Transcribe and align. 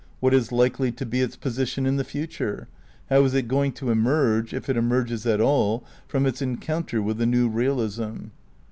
What 0.19 0.33
is 0.33 0.51
likely 0.51 0.91
to 0.93 1.05
be 1.05 1.21
its 1.21 1.35
position 1.35 1.85
in 1.85 1.97
the 1.97 2.03
future? 2.03 2.61
me 3.11 3.15
How 3.17 3.23
is 3.23 3.35
it 3.35 3.47
going 3.47 3.71
to 3.73 3.91
emerge, 3.91 4.51
if 4.51 4.67
it 4.67 4.75
emerges 4.75 5.27
at 5.27 5.39
all, 5.39 5.83
from 6.07 6.25
its 6.25 6.39
^o^"" 6.41 6.43
encounter 6.43 7.03
with 7.03 7.19
the 7.19 7.27
New 7.27 7.47
Realism? 7.47 8.29